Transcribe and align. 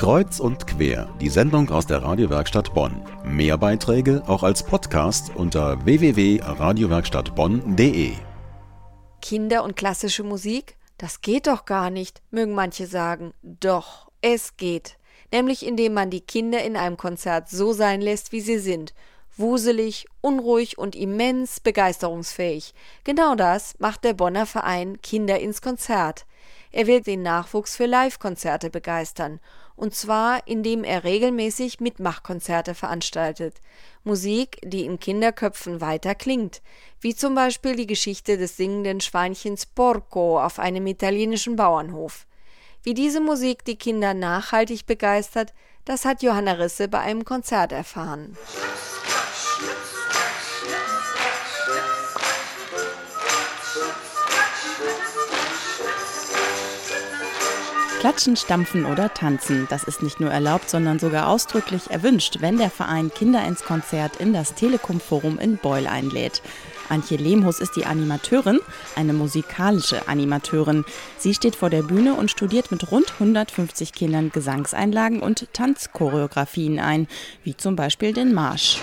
Kreuz 0.00 0.40
und 0.40 0.66
quer, 0.66 1.14
die 1.20 1.28
Sendung 1.28 1.68
aus 1.68 1.86
der 1.86 2.02
Radiowerkstatt 2.02 2.72
Bonn. 2.72 3.04
Mehr 3.22 3.58
Beiträge 3.58 4.22
auch 4.26 4.42
als 4.42 4.62
Podcast 4.62 5.30
unter 5.34 5.84
www.radiowerkstattbonn.de. 5.84 8.12
Kinder 9.20 9.62
und 9.62 9.76
klassische 9.76 10.22
Musik? 10.22 10.78
Das 10.96 11.20
geht 11.20 11.48
doch 11.48 11.66
gar 11.66 11.90
nicht, 11.90 12.22
mögen 12.30 12.54
manche 12.54 12.86
sagen. 12.86 13.34
Doch, 13.42 14.10
es 14.22 14.56
geht. 14.56 14.96
Nämlich 15.34 15.66
indem 15.66 15.92
man 15.92 16.08
die 16.08 16.22
Kinder 16.22 16.64
in 16.64 16.78
einem 16.78 16.96
Konzert 16.96 17.50
so 17.50 17.74
sein 17.74 18.00
lässt, 18.00 18.32
wie 18.32 18.40
sie 18.40 18.58
sind. 18.58 18.94
Wuselig, 19.36 20.06
unruhig 20.22 20.78
und 20.78 20.96
immens 20.96 21.60
begeisterungsfähig. 21.60 22.72
Genau 23.04 23.34
das 23.34 23.74
macht 23.78 24.04
der 24.04 24.14
Bonner 24.14 24.46
Verein 24.46 25.02
Kinder 25.02 25.40
ins 25.40 25.60
Konzert. 25.60 26.24
Er 26.72 26.86
will 26.86 27.02
den 27.02 27.22
Nachwuchs 27.22 27.76
für 27.76 27.86
Live-Konzerte 27.86 28.70
begeistern. 28.70 29.40
Und 29.80 29.94
zwar, 29.94 30.46
indem 30.46 30.84
er 30.84 31.04
regelmäßig 31.04 31.80
Mitmachkonzerte 31.80 32.74
veranstaltet. 32.74 33.62
Musik, 34.04 34.58
die 34.62 34.84
in 34.84 35.00
Kinderköpfen 35.00 35.80
weiter 35.80 36.14
klingt. 36.14 36.60
Wie 37.00 37.14
zum 37.14 37.34
Beispiel 37.34 37.76
die 37.76 37.86
Geschichte 37.86 38.36
des 38.36 38.58
singenden 38.58 39.00
Schweinchens 39.00 39.64
Porco 39.64 40.38
auf 40.38 40.58
einem 40.58 40.86
italienischen 40.86 41.56
Bauernhof. 41.56 42.26
Wie 42.82 42.92
diese 42.92 43.22
Musik 43.22 43.64
die 43.64 43.76
Kinder 43.76 44.12
nachhaltig 44.12 44.84
begeistert, 44.84 45.54
das 45.86 46.04
hat 46.04 46.22
Johanna 46.22 46.52
Risse 46.52 46.86
bei 46.86 46.98
einem 46.98 47.24
Konzert 47.24 47.72
erfahren. 47.72 48.36
Klatschen, 58.00 58.34
stampfen 58.34 58.86
oder 58.86 59.12
tanzen, 59.12 59.66
das 59.68 59.84
ist 59.84 60.02
nicht 60.02 60.20
nur 60.20 60.30
erlaubt, 60.30 60.70
sondern 60.70 60.98
sogar 60.98 61.28
ausdrücklich 61.28 61.90
erwünscht, 61.90 62.38
wenn 62.40 62.56
der 62.56 62.70
Verein 62.70 63.12
Kinder 63.12 63.44
ins 63.44 63.62
Konzert 63.62 64.16
in 64.16 64.32
das 64.32 64.54
Telekom 64.54 65.00
Forum 65.00 65.38
in 65.38 65.58
Beul 65.58 65.86
einlädt. 65.86 66.40
Antje 66.88 67.18
Lehmhus 67.18 67.60
ist 67.60 67.76
die 67.76 67.84
Animateurin, 67.84 68.58
eine 68.96 69.12
musikalische 69.12 70.08
Animateurin. 70.08 70.86
Sie 71.18 71.34
steht 71.34 71.56
vor 71.56 71.68
der 71.68 71.82
Bühne 71.82 72.14
und 72.14 72.30
studiert 72.30 72.72
mit 72.72 72.90
rund 72.90 73.12
150 73.12 73.92
Kindern 73.92 74.30
Gesangseinlagen 74.30 75.20
und 75.20 75.52
Tanzchoreografien 75.52 76.78
ein, 76.78 77.06
wie 77.44 77.54
zum 77.54 77.76
Beispiel 77.76 78.14
den 78.14 78.32
Marsch. 78.32 78.80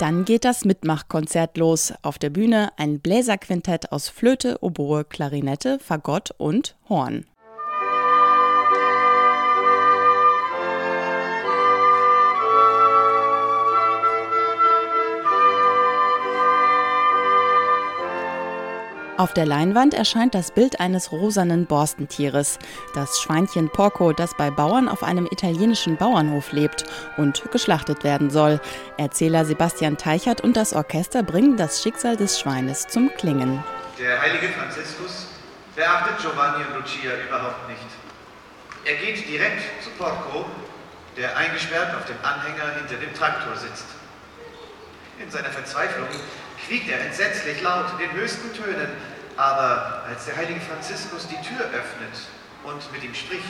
Dann 0.00 0.24
geht 0.24 0.46
das 0.46 0.64
Mitmachkonzert 0.64 1.58
los. 1.58 1.92
Auf 2.00 2.18
der 2.18 2.30
Bühne 2.30 2.70
ein 2.78 3.00
Bläserquintett 3.00 3.92
aus 3.92 4.08
Flöte, 4.08 4.56
Oboe, 4.62 5.04
Klarinette, 5.04 5.78
Fagott 5.78 6.30
und 6.38 6.74
Horn. 6.88 7.26
Auf 19.20 19.34
der 19.34 19.44
Leinwand 19.44 19.92
erscheint 19.92 20.34
das 20.34 20.50
Bild 20.50 20.80
eines 20.80 21.12
rosanen 21.12 21.66
Borstentieres, 21.66 22.58
das 22.94 23.20
Schweinchen 23.20 23.68
Porco, 23.68 24.14
das 24.14 24.34
bei 24.34 24.50
Bauern 24.50 24.88
auf 24.88 25.02
einem 25.02 25.26
italienischen 25.26 25.98
Bauernhof 25.98 26.52
lebt 26.52 26.84
und 27.18 27.42
geschlachtet 27.52 28.02
werden 28.02 28.30
soll. 28.30 28.62
Erzähler 28.96 29.44
Sebastian 29.44 29.98
Teichert 29.98 30.40
und 30.40 30.56
das 30.56 30.72
Orchester 30.72 31.22
bringen 31.22 31.58
das 31.58 31.82
Schicksal 31.82 32.16
des 32.16 32.40
Schweines 32.40 32.86
zum 32.86 33.12
Klingen. 33.14 33.62
Der 33.98 34.22
heilige 34.22 34.48
Franziskus 34.54 35.26
beachtet 35.76 36.16
Giovanni 36.22 36.64
und 36.64 36.80
Lucia 36.80 37.10
überhaupt 37.28 37.68
nicht. 37.68 37.82
Er 38.86 38.94
geht 38.94 39.28
direkt 39.28 39.84
zu 39.84 39.90
Porco, 39.98 40.46
der 41.18 41.36
eingesperrt 41.36 41.94
auf 41.94 42.06
dem 42.06 42.16
Anhänger 42.22 42.74
hinter 42.74 42.96
dem 42.96 43.12
Traktor 43.12 43.54
sitzt. 43.54 43.84
In 45.22 45.30
seiner 45.30 45.50
Verzweiflung 45.50 46.08
quiekt 46.66 46.88
er 46.88 47.00
entsetzlich 47.00 47.60
laut 47.62 47.86
in 47.92 47.98
den 48.08 48.12
höchsten 48.12 48.52
Tönen, 48.54 48.88
aber 49.36 50.04
als 50.08 50.26
der 50.26 50.36
heilige 50.36 50.60
Franziskus 50.60 51.26
die 51.28 51.40
Tür 51.46 51.64
öffnet 51.66 52.28
und 52.64 52.92
mit 52.92 53.04
ihm 53.04 53.14
spricht, 53.14 53.44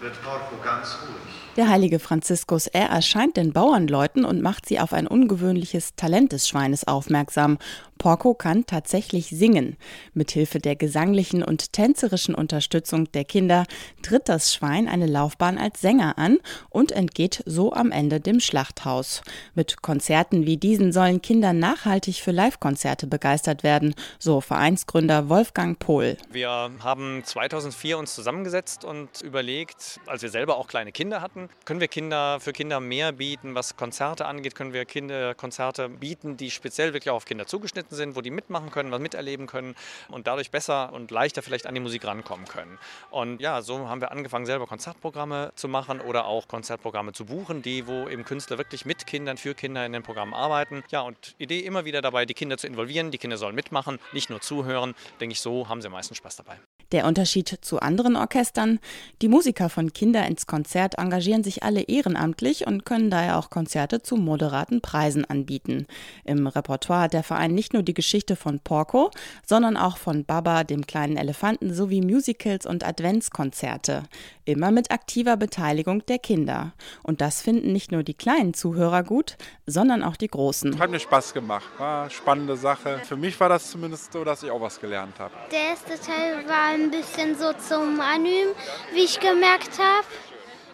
wird 0.00 0.20
Porco 0.22 0.56
ganz 0.62 0.96
ruhig. 1.02 1.40
Der 1.56 1.68
heilige 1.68 1.98
Franziskus, 1.98 2.68
er 2.68 2.88
erscheint 2.90 3.36
den 3.36 3.52
Bauernleuten 3.52 4.24
und 4.24 4.40
macht 4.40 4.66
sie 4.66 4.78
auf 4.78 4.92
ein 4.92 5.08
ungewöhnliches 5.08 5.96
Talent 5.96 6.32
des 6.32 6.48
Schweines 6.48 6.86
aufmerksam. 6.86 7.58
Porco 7.98 8.32
kann 8.34 8.64
tatsächlich 8.64 9.26
singen. 9.26 9.76
Mithilfe 10.14 10.58
der 10.58 10.74
gesanglichen 10.74 11.42
und 11.42 11.74
tänzerischen 11.74 12.34
Unterstützung 12.34 13.12
der 13.12 13.24
Kinder 13.24 13.66
tritt 14.00 14.28
das 14.28 14.54
Schwein 14.54 14.88
eine 14.88 15.06
Laufbahn 15.06 15.58
als 15.58 15.82
Sänger 15.82 16.16
an 16.16 16.38
und 16.70 16.92
entgeht 16.92 17.42
so 17.44 17.72
am 17.72 17.90
Ende 17.92 18.20
dem 18.20 18.40
Schlachthaus. 18.40 19.22
Mit 19.54 19.82
Konzerten 19.82 20.46
wie 20.46 20.56
diesen 20.56 20.92
sollen 20.92 21.20
Kinder 21.20 21.52
nachhaltig 21.52 22.22
für 22.22 22.30
Live-Konzerte 22.30 23.06
begeistert 23.06 23.64
werden, 23.64 23.94
so 24.18 24.40
Vereinsgründer 24.40 25.28
Wolfgang 25.28 25.78
Pohl. 25.78 26.16
Wir 26.30 26.70
haben 26.82 27.22
2004 27.22 27.98
uns 27.98 28.14
zusammengesetzt 28.14 28.84
und 28.84 29.20
überlegt, 29.20 29.89
als 30.06 30.22
wir 30.22 30.28
selber 30.28 30.56
auch 30.56 30.68
kleine 30.68 30.92
Kinder 30.92 31.20
hatten, 31.20 31.48
können 31.64 31.80
wir 31.80 31.88
Kinder 31.88 32.40
für 32.40 32.52
Kinder 32.52 32.80
mehr 32.80 33.12
bieten, 33.12 33.54
was 33.54 33.76
Konzerte 33.76 34.26
angeht, 34.26 34.54
können 34.54 34.72
wir 34.72 34.84
Kinder 34.84 35.34
Konzerte 35.34 35.88
bieten, 35.88 36.36
die 36.36 36.50
speziell 36.50 36.92
wirklich 36.92 37.10
auch 37.10 37.16
auf 37.16 37.24
Kinder 37.24 37.46
zugeschnitten 37.46 37.96
sind, 37.96 38.16
wo 38.16 38.20
die 38.20 38.30
mitmachen 38.30 38.70
können, 38.70 38.90
was 38.90 39.00
miterleben 39.00 39.46
können 39.46 39.74
und 40.08 40.26
dadurch 40.26 40.50
besser 40.50 40.92
und 40.92 41.10
leichter 41.10 41.42
vielleicht 41.42 41.66
an 41.66 41.74
die 41.74 41.80
Musik 41.80 42.04
rankommen 42.04 42.46
können. 42.46 42.78
Und 43.10 43.40
ja, 43.40 43.62
so 43.62 43.88
haben 43.88 44.00
wir 44.00 44.10
angefangen, 44.10 44.46
selber 44.46 44.66
Konzertprogramme 44.66 45.52
zu 45.54 45.68
machen 45.68 46.00
oder 46.00 46.26
auch 46.26 46.48
Konzertprogramme 46.48 47.12
zu 47.12 47.24
buchen, 47.24 47.62
die, 47.62 47.86
wo 47.86 48.08
eben 48.08 48.24
Künstler 48.24 48.58
wirklich 48.58 48.84
mit 48.84 49.06
Kindern, 49.06 49.36
für 49.36 49.54
Kinder 49.54 49.86
in 49.86 49.92
den 49.92 50.02
Programmen 50.02 50.34
arbeiten. 50.34 50.82
Ja, 50.90 51.00
und 51.00 51.34
Idee 51.38 51.60
immer 51.60 51.84
wieder 51.84 52.02
dabei, 52.02 52.26
die 52.26 52.34
Kinder 52.34 52.58
zu 52.58 52.66
involvieren, 52.66 53.10
die 53.10 53.18
Kinder 53.18 53.36
sollen 53.36 53.54
mitmachen, 53.54 53.98
nicht 54.12 54.30
nur 54.30 54.40
zuhören. 54.40 54.94
Denke 55.20 55.32
ich, 55.32 55.40
so 55.40 55.68
haben 55.68 55.80
sie 55.80 55.86
am 55.86 55.92
meisten 55.92 56.14
Spaß 56.14 56.36
dabei. 56.36 56.58
Der 56.92 57.06
Unterschied 57.06 57.58
zu 57.60 57.78
anderen 57.78 58.16
Orchestern, 58.16 58.80
die 59.22 59.28
Musiker 59.28 59.68
von 59.68 59.92
Kinder 59.92 60.26
ins 60.26 60.48
Konzert 60.48 60.98
engagieren 60.98 61.44
sich 61.44 61.62
alle 61.62 61.82
ehrenamtlich 61.82 62.66
und 62.66 62.84
können 62.84 63.10
daher 63.10 63.38
auch 63.38 63.48
Konzerte 63.48 64.02
zu 64.02 64.16
moderaten 64.16 64.80
Preisen 64.80 65.24
anbieten. 65.24 65.86
Im 66.24 66.48
Repertoire 66.48 67.02
hat 67.02 67.12
der 67.12 67.22
Verein 67.22 67.54
nicht 67.54 67.74
nur 67.74 67.84
die 67.84 67.94
Geschichte 67.94 68.34
von 68.34 68.58
Porco, 68.58 69.10
sondern 69.46 69.76
auch 69.76 69.98
von 69.98 70.24
Baba, 70.24 70.64
dem 70.64 70.84
kleinen 70.84 71.16
Elefanten, 71.16 71.72
sowie 71.72 72.00
Musicals 72.00 72.66
und 72.66 72.84
Adventskonzerte. 72.84 74.02
Immer 74.44 74.72
mit 74.72 74.90
aktiver 74.90 75.36
Beteiligung 75.36 76.04
der 76.06 76.18
Kinder. 76.18 76.72
Und 77.04 77.20
das 77.20 77.40
finden 77.40 77.72
nicht 77.72 77.92
nur 77.92 78.02
die 78.02 78.14
kleinen 78.14 78.52
Zuhörer 78.52 79.04
gut, 79.04 79.36
sondern 79.64 80.02
auch 80.02 80.16
die 80.16 80.26
großen. 80.26 80.76
Hat 80.80 80.90
mir 80.90 80.98
Spaß 80.98 81.34
gemacht, 81.34 81.68
war 81.78 82.02
eine 82.02 82.10
spannende 82.10 82.56
Sache. 82.56 83.00
Für 83.04 83.16
mich 83.16 83.38
war 83.38 83.48
das 83.48 83.70
zumindest 83.70 84.12
so, 84.12 84.24
dass 84.24 84.42
ich 84.42 84.50
auch 84.50 84.60
was 84.60 84.80
gelernt 84.80 85.20
habe. 85.20 85.32
Der 85.52 85.60
erste 85.70 86.04
Teil 86.04 86.48
war 86.48 86.79
ein 86.80 86.90
bisschen 86.90 87.36
so 87.36 87.52
zum 87.52 88.00
Anüben, 88.00 88.54
wie 88.92 89.04
ich 89.04 89.20
gemerkt 89.20 89.78
habe. 89.78 90.06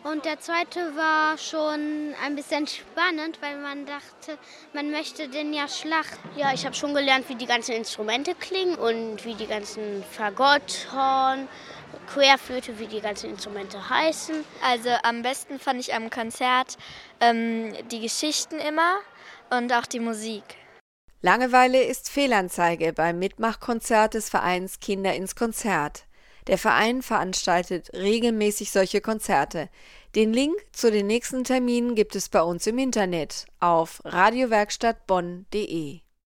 Und 0.04 0.24
der 0.24 0.38
zweite 0.38 0.94
war 0.94 1.36
schon 1.36 2.14
ein 2.24 2.36
bisschen 2.36 2.68
spannend, 2.68 3.42
weil 3.42 3.56
man 3.56 3.86
dachte, 3.86 4.38
man 4.72 4.92
möchte 4.92 5.28
den 5.28 5.52
ja 5.52 5.66
schlachten. 5.66 6.30
Ja, 6.36 6.52
ich 6.54 6.64
habe 6.64 6.76
schon 6.76 6.94
gelernt, 6.94 7.28
wie 7.28 7.34
die 7.34 7.46
ganzen 7.46 7.72
Instrumente 7.72 8.36
klingen 8.36 8.76
und 8.76 9.24
wie 9.24 9.34
die 9.34 9.48
ganzen 9.48 10.04
Fagott, 10.12 10.86
Horn, 10.92 11.48
Querflöte, 12.06 12.78
wie 12.78 12.86
die 12.86 13.00
ganzen 13.00 13.30
Instrumente 13.30 13.90
heißen. 13.90 14.44
Also 14.64 14.90
am 15.02 15.22
besten 15.22 15.58
fand 15.58 15.80
ich 15.80 15.92
am 15.92 16.08
Konzert 16.08 16.76
ähm, 17.20 17.74
die 17.90 18.00
Geschichten 18.00 18.60
immer 18.60 18.98
und 19.50 19.72
auch 19.72 19.86
die 19.86 20.00
Musik. 20.00 20.44
Langeweile 21.22 21.82
ist 21.82 22.10
Fehlanzeige 22.10 22.92
beim 22.92 23.18
Mitmachkonzert 23.18 24.14
des 24.14 24.28
Vereins 24.28 24.80
Kinder 24.80 25.14
ins 25.14 25.34
Konzert. 25.34 26.04
Der 26.46 26.58
Verein 26.58 27.02
veranstaltet 27.02 27.90
regelmäßig 27.94 28.70
solche 28.70 29.00
Konzerte. 29.00 29.70
Den 30.14 30.32
Link 30.32 30.54
zu 30.72 30.90
den 30.90 31.06
nächsten 31.06 31.44
Terminen 31.44 31.94
gibt 31.94 32.14
es 32.14 32.28
bei 32.28 32.42
uns 32.42 32.66
im 32.66 32.78
Internet 32.78 33.46
auf 33.58 34.02
radiowerkstattbonn.de. 34.04 36.00